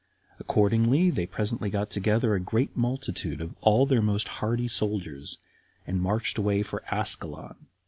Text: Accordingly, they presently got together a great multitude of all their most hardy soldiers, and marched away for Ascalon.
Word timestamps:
Accordingly, 0.39 1.11
they 1.11 1.27
presently 1.27 1.69
got 1.69 1.91
together 1.91 2.33
a 2.33 2.39
great 2.39 2.75
multitude 2.75 3.39
of 3.39 3.53
all 3.61 3.85
their 3.85 4.01
most 4.01 4.27
hardy 4.27 4.67
soldiers, 4.67 5.37
and 5.85 6.01
marched 6.01 6.39
away 6.39 6.63
for 6.63 6.81
Ascalon. 6.91 7.67